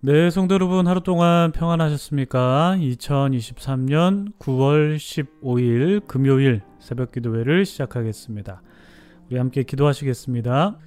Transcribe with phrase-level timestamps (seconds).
[0.00, 2.76] 네, 성도 여러분 하루 동안 평안하셨습니까?
[2.78, 8.62] 2023년 9월 15일 금요일 새벽 기도회를 시작하겠습니다.
[9.26, 10.78] 우리 함께 기도하시겠습니다.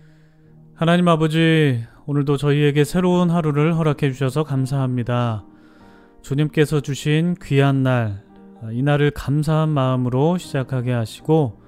[0.75, 5.43] 하나님 아버지, 오늘도 저희에게 새로운 하루를 허락해 주셔서 감사합니다.
[6.21, 8.23] 주님께서 주신 귀한 날,
[8.71, 11.61] 이 날을 감사한 마음으로 시작하게 하시고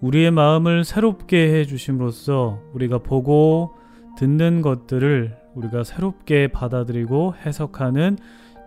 [0.00, 3.76] 우리의 마음을 새롭게 해 주심으로써 우리가 보고
[4.18, 8.18] 듣는 것들을 우리가 새롭게 받아들이고 해석하는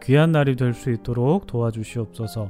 [0.03, 2.49] 귀한 날이 될 수 있도록 도와주시옵소서.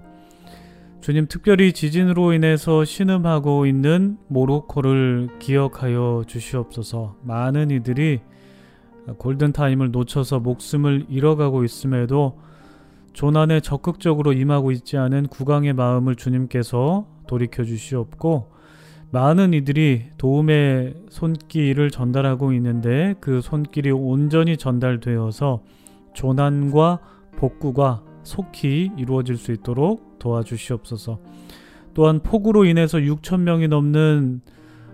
[1.01, 7.15] 주님 특별히 지진으로 인해서 신음하고 있는 모로코를 기억하여 주시옵소서.
[7.21, 8.21] 많은 이들이
[9.19, 12.39] 골든타임을 놓쳐서 목숨을 잃어가고 있음에도
[13.13, 18.54] 조난에 적극적으로 임하고 있지 않은 국왕의 마음을 주님께서 돌이켜 주시옵고
[19.11, 25.63] 많은 이들이 도움의 손길을 전달하고 있는데 그 손길이 온전히 전달되어서
[26.13, 26.99] 조난과
[27.37, 31.19] 복구가 속히 이루어질 수 있도록 도와주시옵소서.
[31.93, 34.41] 또한 폭우로 인해서 6천 명이 넘는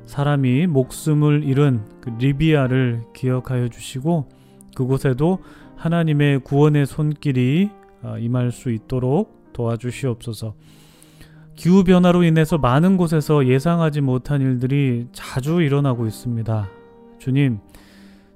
[0.06, 4.30] 사람이 목숨을 잃은 그 리비아를 기억하여 주시고
[4.76, 5.40] 그곳에도
[5.78, 7.70] 하나님의 구원의 손길이
[8.04, 10.54] 아, 임할 수 있도록 도와주시옵소서.
[11.56, 16.70] 기후 변화로 인해서 많은 곳에서 예상하지 못한 일들이 자주 일어나고 있습니다.
[17.20, 17.60] 주님,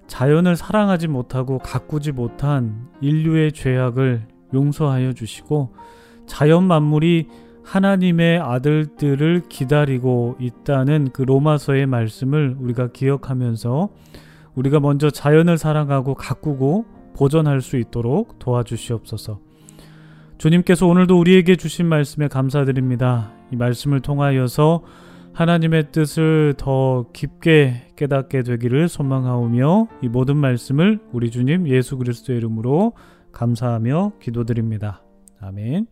[0.07, 5.73] 자연을 사랑하지 못하고 가꾸지 못한 인류의 죄악을 용서하여 주시고
[6.27, 7.27] 자연 만물이
[7.63, 13.89] 하나님의 아들들을 기다리고 있다는 그 로마서의 말씀을 우리가 기억하면서
[14.53, 16.85] 우리가 먼저 자연을 사랑하고 가꾸고
[17.15, 19.39] 보존할 수 있도록 도와주시옵소서.
[20.37, 23.31] 주님께서 오늘도 우리에게 주신 말씀에 감사드립니다.
[23.51, 24.83] 이 말씀을 통하여서
[25.33, 32.93] 하나님의 뜻을 더 깊게 깨닫게 되기를 소망하오며 이 모든 말씀을 우리 주님 예수 그리스도의 이름으로
[33.31, 35.01] 감사하며 기도드립니다.
[35.41, 35.87] 아멘.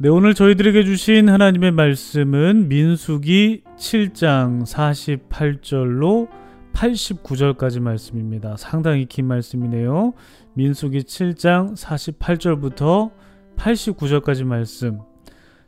[0.00, 6.28] 네, 오늘 저희들에게 주신 하나님의 말씀은 민수기 7장 48절로
[6.78, 8.56] 89절까지 말씀입니다.
[8.56, 10.12] 상당히 긴 말씀이네요.
[10.54, 13.10] 민수기 7장 48절부터
[13.56, 15.00] 89절까지 말씀.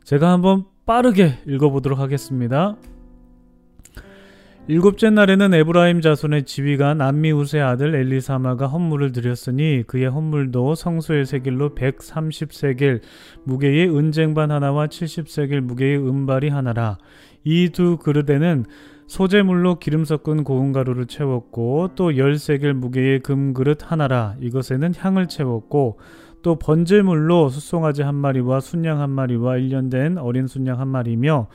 [0.03, 2.77] 제가 한번 빠르게 읽어보도록 하겠습니다.
[4.67, 13.01] 일곱째 날에는 에브라임 자손의 지휘관 남미우스의 아들 엘리사마가 헌물을 드렸으니 그의 헌물도 성소의 세길로 130세겔
[13.43, 16.97] 무게의 은쟁반 하나와 70세겔 무게의 은발이 하나라.
[17.43, 18.65] 이 두 그릇에는
[19.11, 25.99] 소재물로 기름 섞은 고운 가루를 채웠고 또 열세겔 무게의 금 그릇 하나라 이것에는 향을 채웠고
[26.41, 31.47] 또 번제물로 숫송아지 한 마리와 순양 한 마리와 1년 된 어린 순양 한 마리며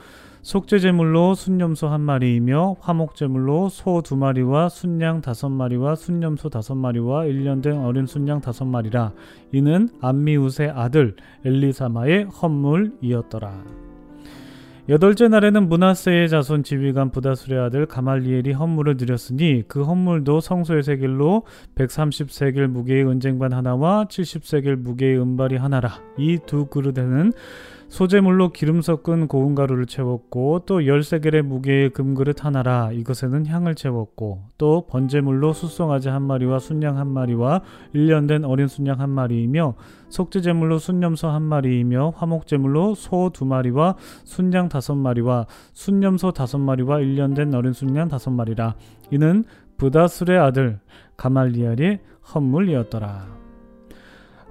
[0.43, 7.63] 속죄제물로 순념소 한 마리이며 화목제물로 소 두 마리와 순양 다섯 마리와 순념소 다섯 마리와 1년
[7.63, 9.15] 된 어린 순양 다섯 마리라
[9.53, 13.96] 이는 암미우스의 아들 엘리사마의 헌물이었더라.
[14.89, 21.43] 여덟째 날에는 문하세의 자손 지휘관 부다술의 아들 가말리엘이 헌물을 드렸으니 그 헌물도 성소의 세겔로
[21.75, 25.99] 130세겔 무게의 은쟁반 하나와 70세겔 무게의 은발이 하나라.
[26.17, 27.33] 이 두 그릇에는
[27.89, 34.87] 소재물로 기름 섞은 고운 가루를 채웠고 또 열세겔의 무게의 금그릇 하나라 이것에는 향을 채웠고 또
[34.87, 37.63] 번제물로 숫송아지 한 마리와 순양 한 마리와
[37.95, 39.75] 1년 된 어린 순양 한 마리이며
[40.09, 47.35] 속죄제물로 순념소 한 마리이며 화목제물로 소 두 마리와 순양 다섯 마리와 순념소 다섯 마리와 1년
[47.35, 48.75] 된 어린 순양 다섯 마리라
[49.11, 49.45] 이는
[49.77, 50.81] 부다술의 아들
[51.17, 52.01] 가말리알의
[52.35, 53.46] 헌물이었더라.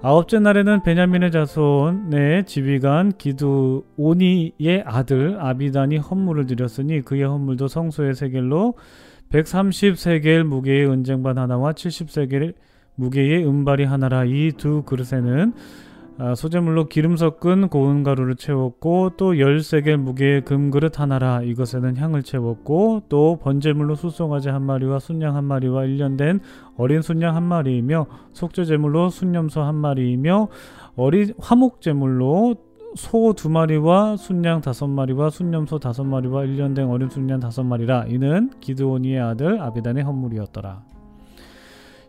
[0.02, 8.74] 아홉째 날에는 베냐민의 자손의 지휘관 기두오니의 아들 아비단이 헌물을 드렸으니 그의 헌물도 성소의 세겔로
[9.30, 12.54] 130세겔 무게의 은쟁반 하나와 70세겔
[12.94, 14.24] 무게의 은발이 하나라.
[14.24, 15.85] 이 두 그릇에는 아,
[16.34, 23.38] 소재물로 기름 섞은 고운 가루를 채웠고 또 열세겔 무게의 금그릇 하나라 이것에는 향을 채웠고 또
[23.42, 26.40] 번제물로 수송아지 한 마리와 순양 한 마리와 1년 된
[26.78, 30.48] 어린 순양 한 마리이며 속죄제물로 순념소 한 마리이며
[30.96, 32.56] 어린 화목제물로
[32.94, 38.06] 소두 마리와 순양 다섯 마리와 순념소 다섯 마리와 1년 된 어린 순양 다섯 마리라.
[38.08, 40.95] 이는 기드오니의 아들 아비단의 헌물이었더라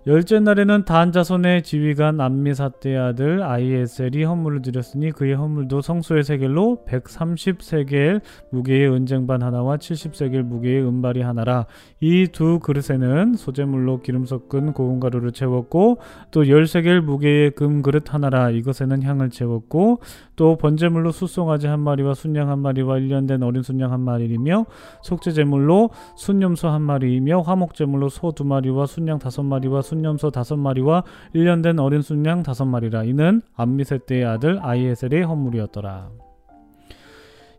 [0.08, 8.22] 열째 날에는 단 자손의 지휘관 암미사떼의 아들 아이에셀이 헌물을 드렸으니 그의 헌물도 성소의 세겔로 130세겔
[8.52, 11.66] 무게의 은쟁반 하나와 70세겔 무게의 은발이 하나라.
[12.00, 15.98] 이 두 그릇에는 소재물로 기름 섞은 고운 가루를 채웠고
[16.32, 18.50] 또 10세겔 무게의 금 그릇 하나라.
[18.50, 20.00] 이것에는 향을 채웠고
[20.38, 24.68] 또 번제물로 숫송아지 한 마리와 순양 한 마리와 1년 된 어린 순양 한 마리이며
[25.02, 31.04] 속죄제물로 순념소 한 마리이며 화목제물로 소 두 마리와 순양 다섯 마리와 순 순념소 다섯 마리와
[31.36, 33.04] 1년 된 어린 순양 다섯 마리라.
[33.04, 36.10] 이는 암미세 때의 아들 아이에셀의 헌물이었더라.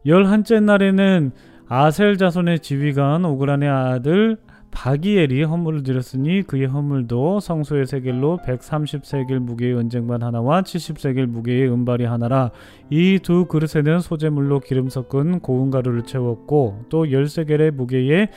[0.06, 1.32] 열한째 날에는
[1.68, 4.38] 아셀 자손의 지휘관 오그란의 아들
[4.70, 12.50] 바기엘이 헌물을 드렸으니 그의 헌물도 성소의 세겔로 130세겔 무게의 은쟁반 하나와 70세겔 무게의 은발이 하나라.
[12.90, 18.28] 이 두 그릇에는 소재물로 기름 섞은 고운 가루를 채웠고 또 10세겔의 무게의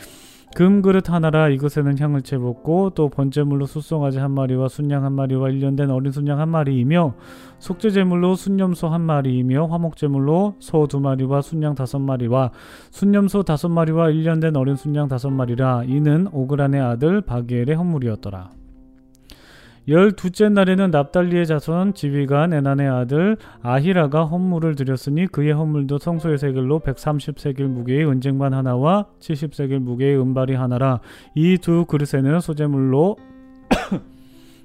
[0.53, 5.89] 금 그릇 하나라 이것에는 향을 채웠고 또 번제물로 숫송아지 한 마리와 순양 한 마리와 일년된
[5.89, 7.15] 어린 순양 한 마리이며
[7.59, 12.51] 속죄제물로 순념소 한 마리이며 화목제물로 소 두 마리와 순양 다섯 마리와
[12.89, 18.60] 순념소 다섯 마리와 일년된 어린 순양 다섯 마리라 이는 오그란의 아들 바기엘의 헌물이었더라.
[19.91, 27.63] 열두째 날에는 납달리의 자손 지휘관 에난의 아들 아히라가 헌물을 드렸으니 그의 헌물도 성소의 세겔로 130세겔
[27.63, 31.01] 무게의 은쟁반 하나와 70세겔 무게의 은발이 하나라.
[31.35, 33.17] 이 두 그릇에는 소재물로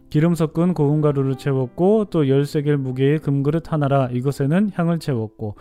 [0.09, 5.57] 기름 섞은 고운 가루를 채웠고 또 열세 겔 무게의 금그릇 하나라 이것에는 향을 채웠고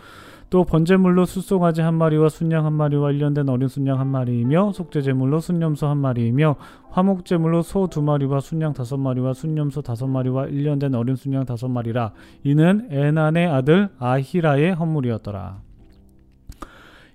[0.48, 5.88] 또 번제물로 숫송아지 한 마리와 순양 한 마리와 일년된 어린 순양 한 마리이며 속죄제물로 순념소
[5.88, 6.56] 한 마리이며
[6.90, 12.12] 화목제물로 소 두 마리와 순양 다섯 마리와 순념소 다섯 마리와 일년된 어린 순양 다섯 마리라
[12.44, 15.66] 이는 에난의 아들 아히라의 헌물이었더라.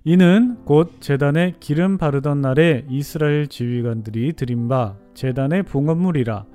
[0.03, 6.45] 이는 곧 제단에 기름 바르던 날에 이스라엘 지휘관들이 드린 바 제단의 봉헌물이라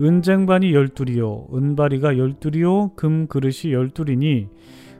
[0.00, 4.48] 은쟁반이 열둘이요 은바리가 열둘이요 금 그릇이 열둘이니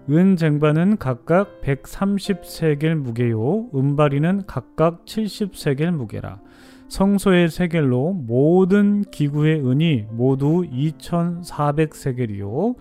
[0.08, 6.40] 은 쟁반은 각각 130세겔 무게요 은바리는 각각 70세겔 무게라.
[6.88, 12.76] 성소의 세겔로 모든 기구의 은이 모두 2400세겔이요.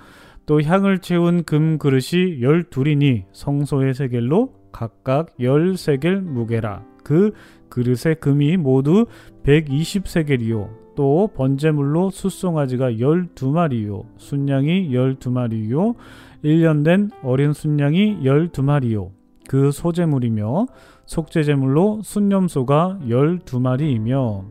[0.46, 6.86] 또 향을 채운 금 그릇이 열둘이니 성소의 세겔로 각각 10세겔 무게라.
[7.04, 7.34] 그
[7.70, 9.08] 그릇의 금이 모두
[9.44, 15.96] 120세겔이요 또 번제물로 숫송아지가 12마리요 순양이 12마리요
[16.44, 19.10] 1년 된 어린 순양이 12마리요.
[19.48, 20.68] 그 소재물이며
[21.06, 24.44] 속죄제물로 순념소가 12마리이며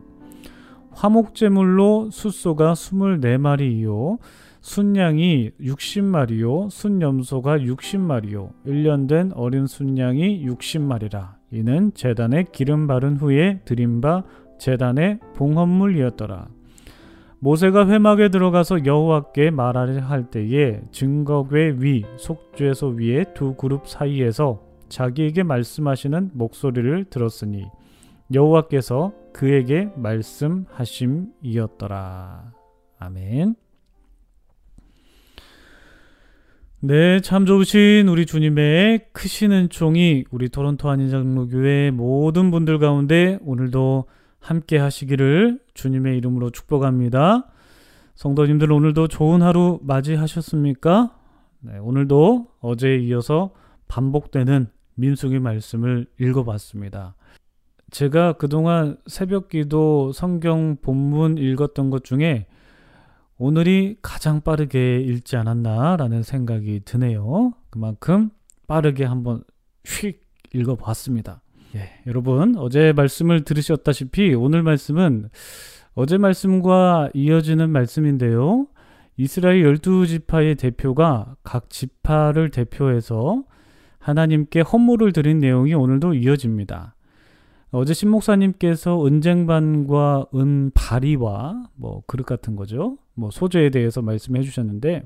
[0.91, 4.17] 화목제물로 숫소가 24마리이요.
[4.61, 6.69] 순양이 60마리요.
[6.69, 8.51] 순념소가 60마리요.
[8.65, 11.35] 1년 된 어린 순양이 60마리라.
[11.51, 14.23] 이는 재단에 기름 바른 후에 드린 바
[14.59, 16.49] 재단의 봉헌물이었더라.
[17.39, 25.43] 모세가 회막에 들어가서 여호와께 말하려 할 때에 증거궤 위 속죄소 위에 두 그룹 사이에서 자기에게
[25.43, 27.65] 말씀하시는 목소리를 들었으니
[28.33, 32.53] 여호와께서 그에게 말씀하심이었더라.
[32.97, 33.55] 아멘.
[36.79, 44.05] 네, 참 좋으신 우리 주님의 크신 은총이 우리 토론토 한인장로교회 모든 분들 가운데 오늘도
[44.45, 47.47] 함께 하시기를 주님의 이름으로 축복합니다.
[48.13, 51.17] 성도님들 오늘도 좋은 하루 맞이하셨습니까?
[51.61, 53.55] 네, 오늘도 어제에 이어서
[53.87, 57.15] 반복되는 민숙의 말씀을 읽어봤습니다.
[57.89, 62.45] 제가 그동안 새벽 기도 성경 본문 읽었던 것 중에
[63.39, 67.53] 오늘이 가장 빠르게 읽지 않았나라는 생각이 드네요.
[67.71, 68.29] 그만큼
[68.67, 69.43] 빠르게 한번
[69.83, 70.23] 휙
[70.53, 71.41] 읽어봤습니다.
[71.75, 75.29] 예, 여러분 어제 말씀을 들으셨다시피 오늘 말씀은
[75.93, 78.67] 어제 말씀과 이어지는 말씀인데요.
[79.17, 83.43] 이스라엘 열두 지파의 대표가 각 지파를 대표해서
[83.99, 86.95] 하나님께 헌물을 드린 내용이 오늘도 이어집니다.
[87.71, 92.97] 어제 신 목사님께서 은쟁반과 은바리와 뭐 그릇 같은 거죠.
[93.15, 95.03] 뭐 소재에 대해서 말씀해 주셨는데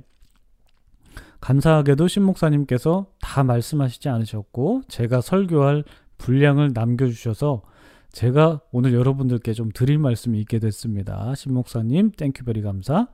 [1.41, 5.83] 감사하게도 신 목사님께서 다 말씀하시지 않으셨고 제가 설교할
[6.19, 7.63] 분량을 남겨주셔서
[8.11, 11.33] 제가 오늘 여러분들께 좀 드릴 말씀이 있게 됐습니다.
[11.35, 13.07] 신 목사님, thank you very 감사.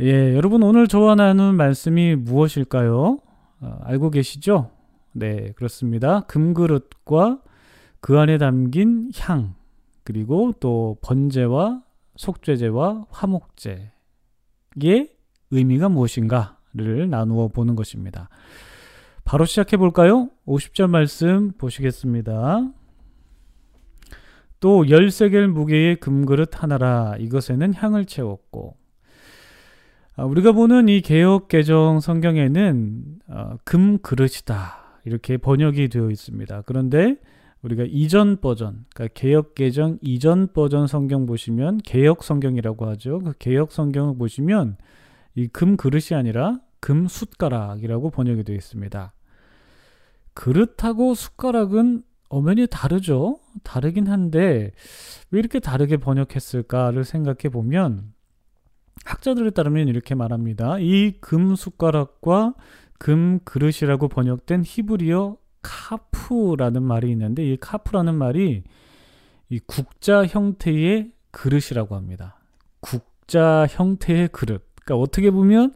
[0.00, 3.18] 예, 여러분 오늘 저와 나눈 말씀이 무엇일까요?
[3.60, 4.70] 어, 알고 계시죠?
[5.12, 6.20] 네, 그렇습니다.
[6.22, 7.40] 금그릇과
[8.00, 9.54] 그 안에 담긴 향,
[10.04, 11.82] 그리고 또 번제와
[12.16, 13.90] 속죄제와 화목제의
[15.50, 18.28] 의미가 무엇인가를 나누어 보는 것입니다.
[19.26, 20.30] 바로 시작해 볼까요?
[20.46, 22.70] 50절 말씀 보시겠습니다.
[24.60, 28.76] 또 열세겔 무게의 금그릇 하나라 이것에는 향을 채웠고
[30.14, 36.62] 아, 우리가 보는 이 개혁 개정 성경에는 어, 금그릇이다 이렇게 번역이 되어 있습니다.
[36.62, 37.16] 그런데
[37.62, 43.18] 우리가 이전 버전, 그러니까 개혁 개정 이전 버전 성경 보시면 개혁 성경이라고 하죠.
[43.18, 44.76] 그 개혁 성경을 보시면
[45.34, 49.12] 이 금 그릇이 아니라 금 숟가락이라고 번역이 되어 있습니다.
[50.36, 53.40] 그릇하고 숟가락은 엄연히 다르죠.
[53.62, 54.70] 다르긴 한데
[55.30, 58.12] 왜 이렇게 다르게 번역했을까를 생각해 보면
[59.04, 60.78] 학자들에 따르면 이렇게 말합니다.
[60.78, 62.54] 이 금 숟가락과
[62.98, 68.62] 금 그릇이라고 번역된 히브리어 카프라는 말이 있는데 이 카프라는 말이
[69.48, 72.38] 이 국자 형태의 그릇이라고 합니다.
[72.80, 74.62] 국자 형태의 그릇.
[74.84, 75.74] 그러니까 어떻게 보면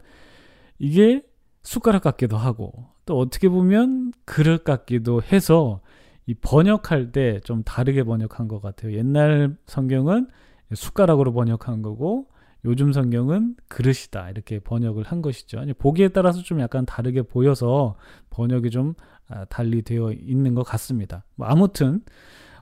[0.77, 1.23] 이게
[1.63, 5.81] 숟가락 같기도 하고 또 어떻게 보면 그릇 같기도 해서
[6.25, 8.93] 이 번역할 때 좀 다르게 번역한 것 같아요.
[8.93, 10.27] 옛날 성경은
[10.73, 12.27] 숟가락으로 번역한 거고
[12.63, 15.63] 요즘 성경은 그릇이다 이렇게 번역을 한 것이죠.
[15.79, 17.95] 보기에 따라서 좀 약간 다르게 보여서
[18.29, 18.93] 번역이 좀
[19.27, 21.23] 아, 달리 되어 있는 것 같습니다.
[21.35, 22.01] 뭐 아무튼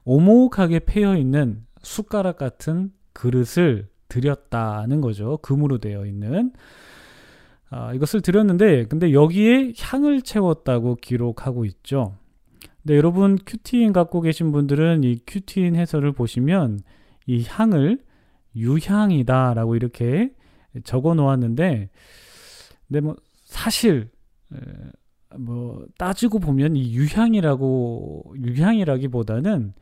[0.06, 5.38] 오목하게 패여 있는 숟가락 같은 그릇을 드렸다는 거죠.
[5.42, 6.54] 금으로 되어 있는
[7.72, 12.18] 아, 이것을 드렸는데 근데 여기에 향을 채웠다고 기록하고 있죠.
[12.82, 16.80] 근데 여러분 큐티인 갖고 계신 분들은 이 큐티인 해설을 보시면
[17.28, 18.00] 이 향을
[18.56, 20.34] 유향이다라고 이렇게
[20.84, 21.90] 적어 놓았는데
[22.88, 24.10] 근데 뭐 사실
[25.38, 29.74] 뭐 따지고 보면 이 유향이라고 유향이라기보다는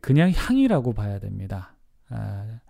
[0.00, 1.74] 그냥 향이라고 봐야 됩니다.
[2.10, 2.60] 아,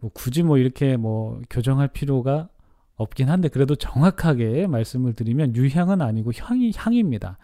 [0.00, 2.48] 뭐 굳이 뭐 이렇게 뭐 교정할 필요가
[2.96, 7.38] 없긴 한데 그래도 정확하게 말씀을 드리면 유향은 아니고 향이 향입니다.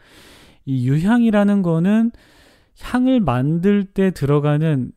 [0.65, 2.13] 이 유향이라는 거는
[2.81, 4.93] 향을 만들 때 들어가는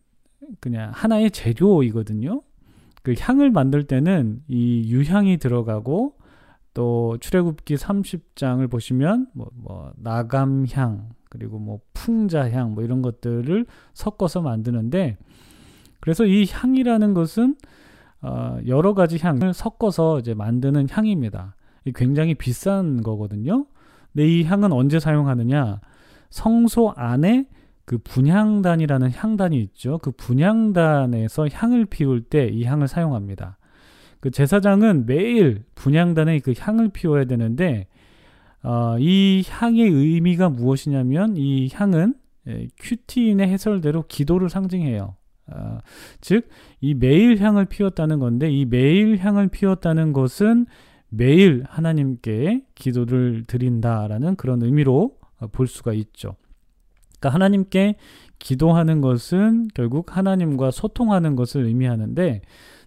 [0.59, 2.41] 그냥 하나의 재료이거든요.
[3.01, 6.15] 그 향을 만들 때는 이 유향이 들어가고
[6.73, 15.17] 또 출애굽기 30장을 보시면 뭐, 뭐 나감향 그리고 뭐 풍자향 뭐 이런 것들을 섞어서 만드는데
[15.99, 17.55] 그래서 이 향이라는 것은
[18.23, 21.55] 어, 여러 가지 향을 섞어서 이제 만드는 향입니다.
[21.93, 23.65] 굉장히 비싼 거거든요.
[24.13, 25.81] 근데 이 향은 언제 사용하느냐?
[26.29, 27.45] 성소 안에
[27.85, 29.97] 그 분향단이라는 향단이 있죠.
[29.97, 33.57] 그 분향단에서 향을 피울 때 이 향을 사용합니다.
[34.21, 37.87] 그 제사장은 매일 분향단에 그 향을 피워야 되는데
[38.63, 42.15] 어, 이 향의 의미가 무엇이냐면 이 향은
[42.47, 45.15] 예, 큐티인의 해설대로 기도를 상징해요.
[45.47, 45.77] 어,
[46.21, 46.47] 즉,
[46.79, 50.65] 이 매일 향을 피웠다는 건데, 이 매일 향을 피웠다는 것은
[51.09, 56.35] 매일 하나님께 기도를 드린다라는 그런 의미로 어, 볼 수가 있죠.
[57.19, 57.95] 그러니까 하나님께
[58.39, 62.41] 기도하는 것은 결국 하나님과 소통하는 것을 의미하는데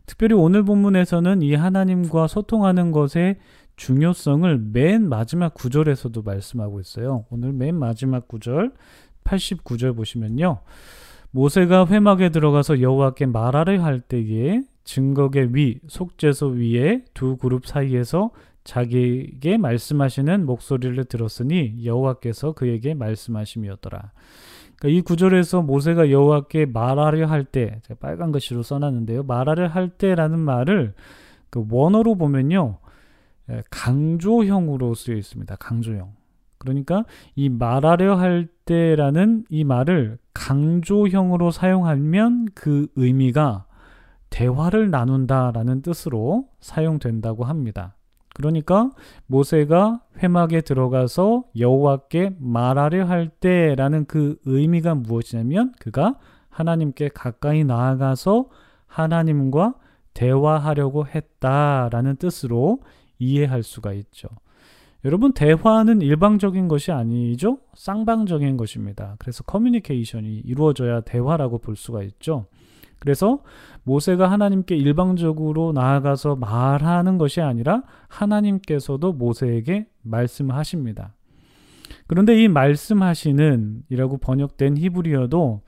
[0.04, 3.36] 특별히 오늘 본문에서는 이 하나님과 소통하는 것의
[3.76, 7.26] 중요성을 맨 마지막 구절에서도 말씀하고 있어요.
[7.30, 8.72] 오늘 맨 마지막 구절
[9.24, 10.60] 89절 보시면요.
[11.30, 18.30] 모세가 회막에 들어가서 여호와께 말하려 할 때에 증거계 위 속죄소 위에 두 그룹 사이에서
[18.64, 24.12] 자기에게 말씀하시는 목소리를 들었으니 여호와께서 그에게 말씀하심이었더라.
[24.76, 29.22] 그러니까 이 구절에서 모세가 여호와께 말하려 할 때, 제가 빨간 글씨로 써놨는데요.
[29.22, 30.94] 말하려 할 때라는 말을
[31.50, 32.78] 그 원어로 보면요,
[33.50, 35.56] 예, 강조형으로 쓰여 있습니다.
[35.56, 36.12] 강조형.
[36.66, 37.04] 그러니까
[37.36, 43.66] 이 말하려 할 때라는 이 말을 강조형으로 사용하면 그 의미가
[44.30, 47.94] 대화를 나눈다라는 뜻으로 사용된다고 합니다.
[48.34, 48.90] 그러니까
[49.26, 56.16] 모세가 회막에 들어가서 여호와께 말하려 할 때라는 그 의미가 무엇이냐면 그가
[56.50, 58.48] 하나님께 가까이 나아가서
[58.86, 59.74] 하나님과
[60.12, 62.80] 대화하려고 했다라는 뜻으로
[63.18, 64.28] 이해할 수가 있죠.
[65.06, 67.60] 여러분 대화는 일방적인 것이 아니죠.
[67.74, 69.14] 쌍방적인 것입니다.
[69.20, 72.46] 그래서 커뮤니케이션이 이루어져야 대화라고 볼 수가 있죠.
[72.98, 73.40] 그래서
[73.84, 81.14] 모세가 하나님께 일방적으로 나아가서 말하는 것이 아니라 하나님께서도 모세에게 말씀하십니다.
[82.08, 85.62] 그런데 이 말씀하시는 이라고 번역된 히브리어도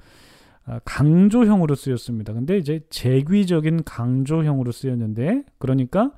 [0.64, 2.32] 아, 강조형으로 쓰였습니다.
[2.32, 6.10] 근데 이제 재귀적인 강조형으로 쓰였는데 그러니까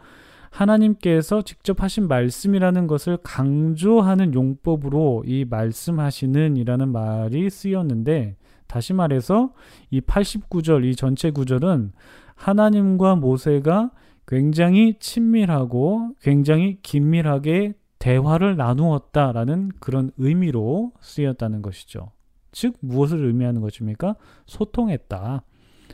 [0.51, 9.53] 하나님께서 직접 하신 말씀이라는 것을 강조하는 용법으로 이 말씀하시는 이라는 말이 쓰였는데 다시 말해서
[9.91, 11.93] 이 89절, 이 전체 구절은
[12.35, 13.91] 하나님과 모세가
[14.27, 22.13] 굉장히 친밀하고 굉장히 긴밀하게 대화를 나누었다라는 그런 의미로 쓰였다는 것이죠.
[22.53, 24.17] 즉, 무엇을 의미하는 것입니까?
[24.47, 25.43] 소통했다.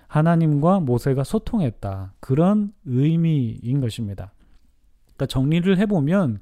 [0.06, 2.14] 하나님과 모세가 소통했다.
[2.20, 4.32] 그런 의미인 것입니다.
[5.16, 6.40] 그러니까 정리를 해보면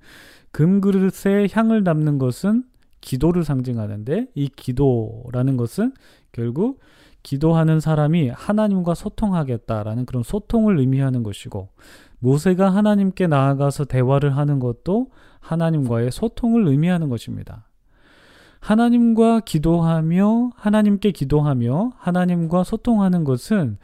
[0.50, 2.64] 금그릇에 향을 담는 것은
[3.00, 5.92] 기도를 상징하는데 이 기도라는 것은
[6.32, 6.80] 결국
[7.22, 11.70] 기도하는 사람이 하나님과 소통하겠다라는 그런 소통을 의미하는 것이고
[12.18, 17.68] 모세가 하나님께 나아가서 대화를 하는 것도 하나님과의 소통을 의미하는 것입니다.
[18.60, 23.76] 하나님과 기도하며 하나님께 기도하며 하나님과 소통하는 것은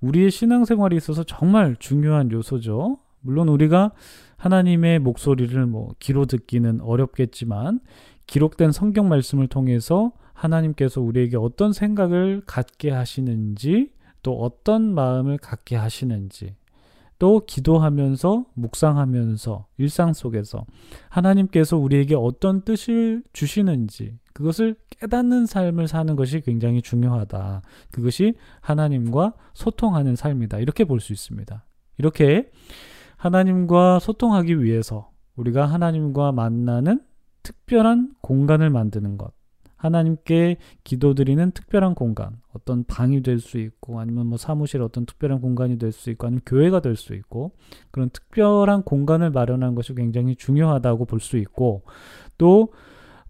[0.00, 2.98] 우리의 신앙생활에 있어서 정말 중요한 요소죠.
[3.20, 3.90] 물론 우리가
[4.38, 7.80] 하나님의 목소리를 뭐 귀로 듣기는 어렵겠지만
[8.26, 13.90] 기록된 성경 말씀을 통해서 하나님께서 우리에게 어떤 생각을 갖게 하시는지
[14.22, 16.54] 또 어떤 마음을 갖게 하시는지
[17.18, 20.64] 또 기도하면서 묵상하면서 일상 속에서
[21.08, 27.62] 하나님께서 우리에게 어떤 뜻을 주시는지 그것을 깨닫는 삶을 사는 것이 굉장히 중요하다.
[27.90, 30.58] 그것이 하나님과 소통하는 삶이다.
[30.60, 31.64] 이렇게 볼 수 있습니다.
[31.98, 32.50] 이렇게
[33.18, 37.00] 하나님과 소통하기 위해서 우리가 하나님과 만나는
[37.42, 39.32] 특별한 공간을 만드는 것.
[39.76, 45.78] 하나님께 기도드리는 특별한 공간, 어떤 방이 될 수 있고, 아니면 뭐 사무실 어떤 특별한 공간이
[45.78, 47.52] 될 수 있고, 아니면 교회가 될 수 있고,
[47.92, 51.84] 그런 특별한 공간을 마련하는 것이 굉장히 중요하다고 볼 수 있고,
[52.38, 52.72] 또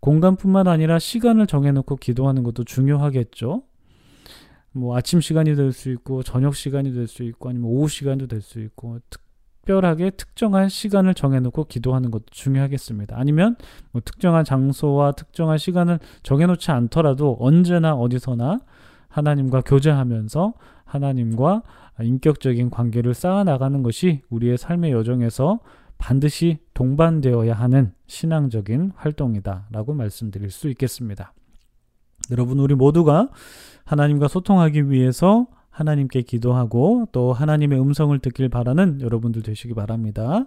[0.01, 3.63] 공간뿐만 아니라 시간을 정해놓고 기도하는 것도 중요하겠죠.
[4.73, 8.41] 뭐 아침 시간이 될 수 있고, 저녁 시간이 될 수 있고, 아니면 오후 시간도 될
[8.41, 9.28] 수 있고, 특
[9.69, 13.17] 특별하게 특정한 시간을 정해놓고 기도하는 것도 중요하겠습니다.
[13.19, 13.57] 아니면
[13.93, 18.61] 뭐 특정한 장소와 특정한 시간을 정해놓지 않더라도 언제나 어디서나
[19.09, 20.55] 하나님과 교제하면서
[20.87, 21.63] 하나님과
[22.01, 25.61] 인격적인 관계를 쌓아나가는 것이 우리의 삶의 여정에서
[25.99, 31.35] 반드시 동반되어야 하는 신앙적인 활동이다라고 말씀드릴 수 있겠습니다.
[32.31, 33.29] 여러분, 우리 모두가
[33.85, 35.47] 하나님과 소통하기 위해서
[35.79, 40.47] 하나님께 기도하고 또 하나님의 음성을 듣길 바라는 여러분들 되시기 바랍니다.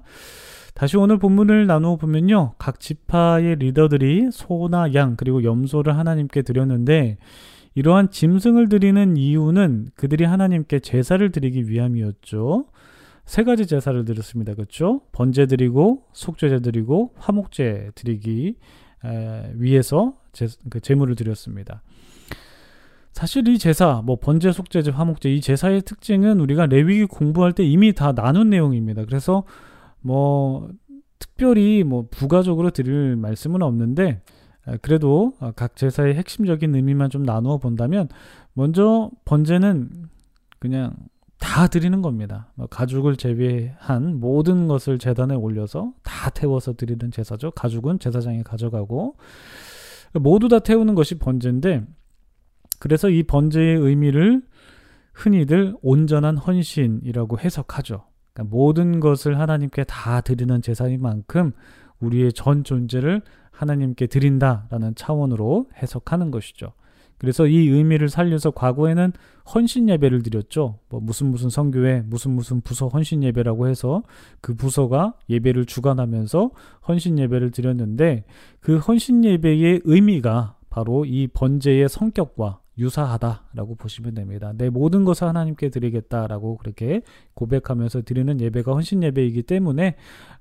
[0.74, 2.54] 다시 오늘 본문을 나누어 보면요.
[2.58, 7.18] 각 지파의 리더들이 소나 양 그리고 염소를 하나님께 드렸는데
[7.76, 12.66] 이러한 짐승을 드리는 이유는 그들이 하나님께 제사를 드리기 위함이었죠.
[13.26, 14.54] 세 가지 제사를 드렸습니다.
[14.54, 15.02] 그렇죠?
[15.14, 18.56] 번제 드리고 속죄제 드리고 화목제 드리기
[19.56, 21.82] 위해서 제, 그 제물을 드렸습니다.
[23.14, 27.94] 사실 이 제사, 뭐 번제, 속죄제, 화목제 이 제사의 특징은 우리가 레위기 공부할 때 이미
[27.94, 29.06] 다 나눈 내용입니다.
[29.06, 29.44] 그래서
[30.00, 30.70] 뭐
[31.20, 34.22] 특별히 뭐 부가적으로 드릴 말씀은 없는데
[34.82, 38.08] 그래도 각 제사의 핵심적인 의미만 좀 나누어 본다면
[38.54, 39.90] 먼저 번제는
[40.60, 40.94] 그냥
[41.40, 42.52] 다 드리는 겁니다.
[42.56, 47.52] 뭐 가죽을 제외한 모든 것을 재단에 올려서 다 태워서 드리는 제사죠.
[47.52, 49.16] 가죽은 제사장이 가져가고
[50.14, 51.84] 모두 다 태우는 것이 번제인데
[52.82, 54.42] 그래서 이 번제의 의미를
[55.14, 58.06] 흔히들 온전한 헌신이라고 해석하죠.
[58.34, 61.52] 그러니까 모든 것을 하나님께 다 드리는 제사인 만큼
[62.00, 66.74] 우리의 전 존재를 하나님께 드린다라는 차원으로 해석하는 것이죠.
[67.20, 69.14] 그래서 이 의미를 살려서 과거에는
[69.54, 70.80] 헌신 예배를 드렸죠.
[70.90, 74.02] 뭐 무슨 무슨 성교회 무슨 무슨 부서 헌신 예배라고 해서
[74.42, 76.50] 그 부서가 예배를 주관하면서
[76.88, 78.26] 헌신 예배를 드렸는데
[78.60, 84.54] 그 헌신 예배의 의미가 바로 이 번제의 성격과 유사하다라고 보시면 됩니다.
[84.56, 87.02] 내 모든 것을 하나님께 드리겠다라고 그렇게
[87.34, 89.96] 고백하면서 드리는 예배가 헌신 예배이기 때문에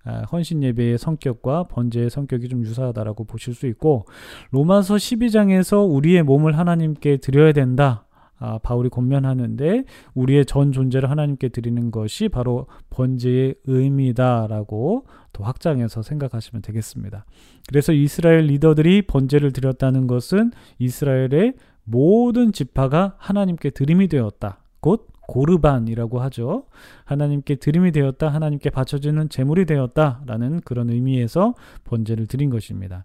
[0.04, 4.04] 아, 헌신 예배의 성격과 번제의 성격이 좀 유사하다라고 보실 수 있고
[4.50, 8.06] 로마서 12장에서 우리의 몸을 하나님께 드려야 된다.
[8.42, 16.62] 아, 바울이 권면하는데 우리의 전 존재를 하나님께 드리는 것이 바로 번제의 의미다라고 또 확장해서 생각하시면
[16.62, 17.26] 되겠습니다.
[17.68, 21.52] 그래서 이스라엘 리더들이 번제를 드렸다는 것은 이스라엘의
[21.84, 24.58] 모든 지파가 하나님께 드림이 되었다.
[24.80, 26.64] 곧 고르반이라고 하죠.
[27.04, 28.28] 하나님께 드림이 되었다.
[28.28, 33.04] 하나님께 바쳐지는 제물이 되었다라는 그런 의미에서 번제를 드린 것입니다.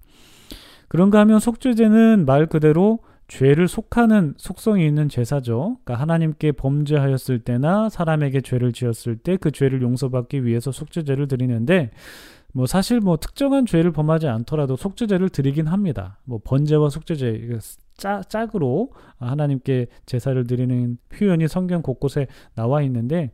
[0.88, 5.78] 그런가 하면 속죄제는 말 그대로 죄를 속하는 속성이 있는 제사죠.
[5.84, 11.92] 그러니까 하나님께 범죄하였을 때나 사람에게 죄를 지었을 때 그 죄를 용서받기 위해서 속죄제를 드리는데
[12.56, 16.20] 뭐 사실 뭐 특정한 죄를 범하지 않더라도 속죄제를 드리긴 합니다.
[16.24, 17.60] 뭐 번제와 속죄제
[17.98, 23.30] 짜, 짝으로 하나님께 제사를 드리는 표현이 성경 곳곳에 나와 있는데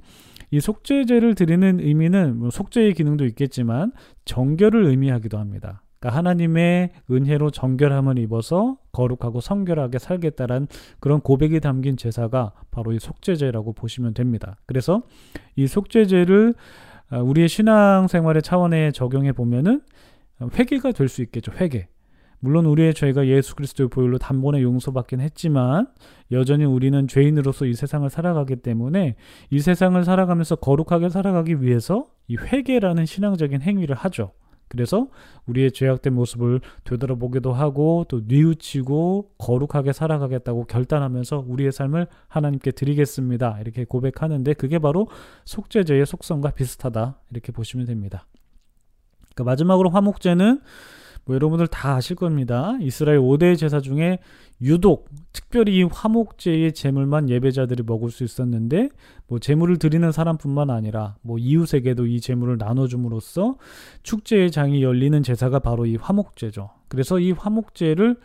[0.49, 3.91] 이 속죄제를 드리는 의미는 뭐 속죄의 기능도 있겠지만
[4.25, 5.83] 정결을 의미하기도 합니다.
[5.99, 10.67] 그러니까 하나님의 은혜로 정결함을 입어서 거룩하고 성결하게 살겠다란
[10.99, 14.57] 그런 고백이 담긴 제사가 바로 이 속죄제라고 보시면 됩니다.
[14.65, 15.03] 그래서
[15.55, 19.81] 이 속죄제를 아, 우리의 신앙생활의 차원에 적용해 보면은
[20.57, 21.51] 회개가 될 수 있겠죠.
[21.51, 21.87] 회개.
[22.43, 25.87] 물론 우리의 죄가 예수 그리스도의 보혈로 단번에 용서받긴 했지만
[26.31, 29.15] 여전히 우리는 죄인으로서 이 세상을 살아가기 때문에
[29.51, 34.31] 이 세상을 살아가면서 거룩하게 살아가기 위해서 이 회개라는 신앙적인 행위를 하죠.
[34.71, 35.09] 그래서
[35.47, 43.59] 우리의 죄악된 모습을 되돌아보기도 하고 또 뉘우치고 거룩하게 살아가겠다고 결단하면서 우리의 삶을 하나님께 드리겠습니다.
[43.59, 45.09] 이렇게 고백하는데 그게 바로
[45.43, 47.19] 속죄제의 속성과 비슷하다.
[47.31, 48.25] 이렇게 보시면 됩니다.
[49.35, 50.61] 그 마지막으로 화목제는
[51.25, 52.77] 뭐 여러분들 다 아실 겁니다.
[52.81, 54.19] 이스라엘 5대 제사 중에
[54.61, 58.89] 유독 특별히 이 화목제의 제물만 예배자들이 먹을 수 있었는데
[59.27, 63.57] 뭐 제물을 드리는 사람뿐만 아니라 뭐 이웃에게도 이 제물을 나눠줌으로써
[64.03, 66.69] 축제의 장이 열리는 제사가 바로 이 화목제죠.
[66.87, 68.17] 그래서 이 화목제를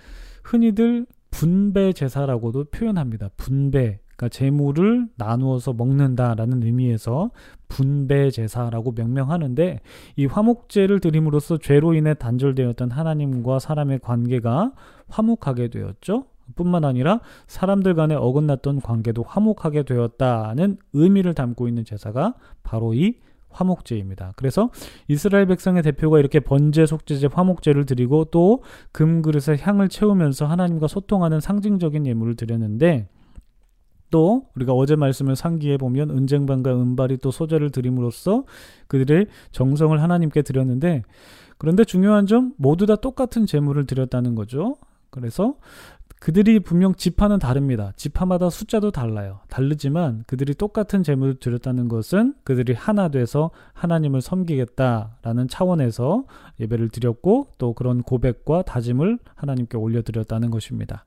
[0.42, 3.30] 흔히들 분배 제사라고도 표현합니다.
[3.36, 4.00] 분배.
[4.16, 7.30] 그러니까 재물을 나누어서 먹는다라는 의미에서
[7.68, 9.80] 분배 제사라고 명명하는데
[10.16, 14.72] 이 화목제를 드림으로써 죄로 인해 단절되었던 하나님과 사람의 관계가
[15.08, 16.24] 화목하게 되었죠.
[16.54, 23.16] 뿐만 아니라 사람들 간에 어긋났던 관계도 화목하게 되었다는 의미를 담고 있는 제사가 바로 이
[23.50, 24.34] 화목제입니다.
[24.36, 24.70] 그래서
[25.08, 32.06] 이스라엘 백성의 대표가 이렇게 번제, 속죄제, 화목제를 드리고 또 금그릇에 향을 채우면서 하나님과 소통하는 상징적인
[32.06, 33.08] 예물을 드렸는데
[34.10, 38.44] 또 우리가 어제 말씀을 상기해 보면 은쟁반과 은발이 또 소재를 드림으로써
[38.88, 41.02] 그들의 정성을 하나님께 드렸는데
[41.58, 44.76] 그런데 중요한 점 모두 다 똑같은 제물을 드렸다는 거죠.
[45.10, 45.54] 그래서
[46.18, 47.92] 그들이 분명 지파는 다릅니다.
[47.96, 49.40] 지파마다 숫자도 달라요.
[49.48, 56.24] 다르지만 그들이 똑같은 재물을 드렸다는 것은 그들이 하나 돼서 하나님을 섬기겠다라는 차원에서
[56.60, 61.05] 예배를 드렸고 또 그런 고백과 다짐을 하나님께 올려드렸다는 것입니다.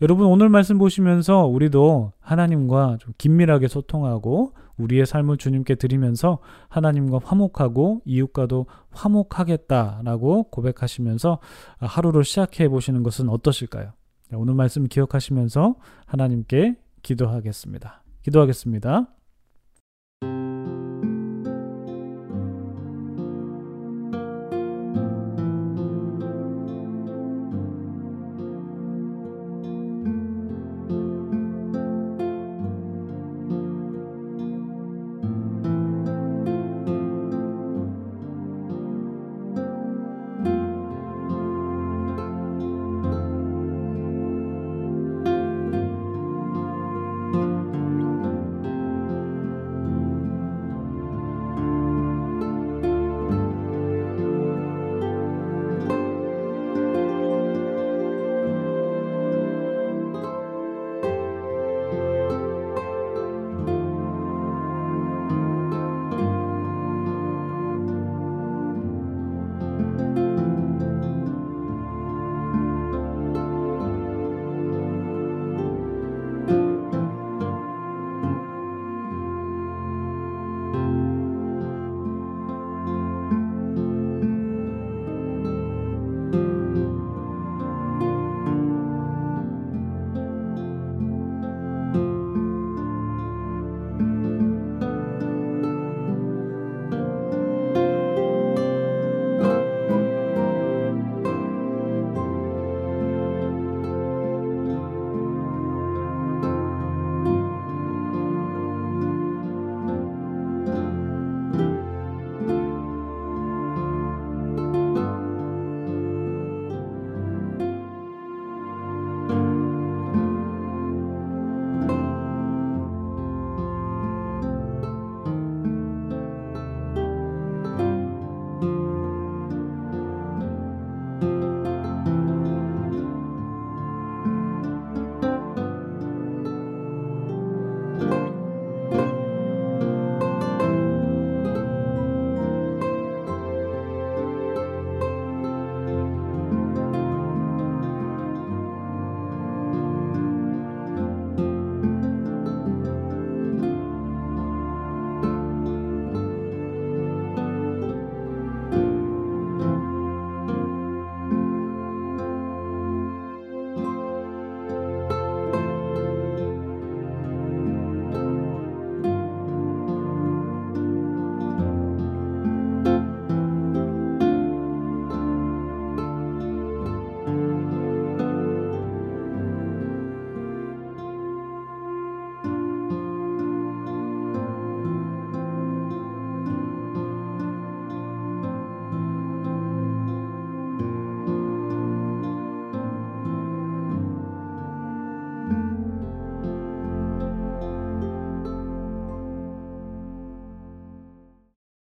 [0.00, 6.38] 여러분 오늘 말씀 보시면서 우리도 하나님과 좀 긴밀하게 소통하고 우리의 삶을 주님께 드리면서
[6.68, 11.38] 하나님과 화목하고 이웃과도 화목하겠다라고 고백하시면서
[11.78, 13.92] 하루를 시작해 보시는 것은 어떠실까요?
[14.34, 18.02] 오늘 말씀 기억하시면서 하나님께 기도하겠습니다.
[18.22, 19.21] 기도하겠습니다.